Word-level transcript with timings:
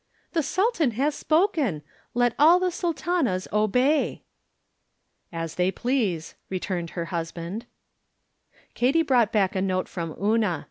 "The 0.33 0.41
Sultan 0.41 0.91
has 0.97 1.13
spoken! 1.13 1.83
Let 2.15 2.33
all 2.39 2.59
the 2.59 2.71
Sultanas 2.71 3.47
obey!"." 3.53 4.23
As 5.45 5.53
they 5.61 5.69
please," 5.69 6.33
returned 6.49 6.89
her 6.97 7.05
husband. 7.13 7.67
Katy 8.73 9.03
brought 9.03 9.31
back 9.31 9.55
a 9.55 9.61
note 9.61 9.87
from 9.87 10.15
Una. 10.19 10.59